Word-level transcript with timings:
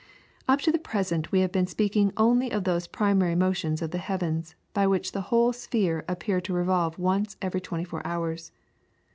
Up 0.47 0.59
to 0.61 0.71
the 0.71 0.79
present 0.79 1.31
we 1.31 1.41
have 1.41 1.51
been 1.51 1.67
speaking 1.67 2.11
only 2.17 2.49
of 2.49 2.63
those 2.63 2.87
primary 2.87 3.35
motions 3.35 3.83
of 3.83 3.91
the 3.91 3.99
heavens, 3.99 4.55
by 4.73 4.87
which 4.87 5.11
the 5.11 5.21
whole 5.29 5.53
sphere 5.53 6.03
appeared 6.07 6.43
to 6.45 6.53
revolve 6.53 6.97
once 6.97 7.37
every 7.39 7.61
twenty 7.61 7.83
four 7.83 8.01
hours. 8.03 8.51